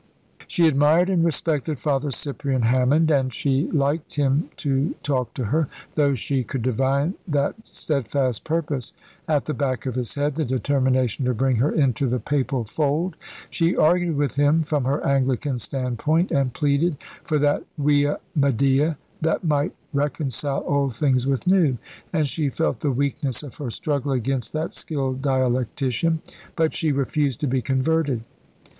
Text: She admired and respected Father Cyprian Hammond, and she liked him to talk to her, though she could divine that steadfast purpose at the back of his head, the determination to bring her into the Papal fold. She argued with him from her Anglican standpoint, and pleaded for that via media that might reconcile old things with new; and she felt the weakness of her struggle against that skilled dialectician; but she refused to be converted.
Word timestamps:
She 0.47 0.65
admired 0.67 1.11
and 1.11 1.23
respected 1.23 1.77
Father 1.77 2.09
Cyprian 2.09 2.63
Hammond, 2.63 3.11
and 3.11 3.31
she 3.31 3.69
liked 3.69 4.15
him 4.15 4.49
to 4.57 4.95
talk 5.03 5.35
to 5.35 5.43
her, 5.45 5.67
though 5.93 6.15
she 6.15 6.43
could 6.43 6.63
divine 6.63 7.13
that 7.27 7.53
steadfast 7.67 8.43
purpose 8.43 8.93
at 9.27 9.45
the 9.45 9.53
back 9.53 9.85
of 9.85 9.93
his 9.93 10.15
head, 10.15 10.37
the 10.37 10.43
determination 10.43 11.23
to 11.25 11.35
bring 11.35 11.57
her 11.57 11.71
into 11.71 12.07
the 12.07 12.19
Papal 12.19 12.63
fold. 12.63 13.15
She 13.51 13.77
argued 13.77 14.15
with 14.15 14.33
him 14.37 14.63
from 14.63 14.85
her 14.85 15.05
Anglican 15.05 15.59
standpoint, 15.59 16.31
and 16.31 16.51
pleaded 16.51 16.97
for 17.23 17.37
that 17.37 17.61
via 17.77 18.17
media 18.35 18.97
that 19.21 19.43
might 19.43 19.75
reconcile 19.93 20.63
old 20.65 20.95
things 20.95 21.27
with 21.27 21.45
new; 21.45 21.77
and 22.11 22.25
she 22.25 22.49
felt 22.49 22.79
the 22.79 22.89
weakness 22.89 23.43
of 23.43 23.53
her 23.57 23.69
struggle 23.69 24.13
against 24.13 24.51
that 24.53 24.73
skilled 24.73 25.21
dialectician; 25.21 26.23
but 26.55 26.73
she 26.73 26.91
refused 26.91 27.39
to 27.41 27.47
be 27.47 27.61
converted. 27.61 28.23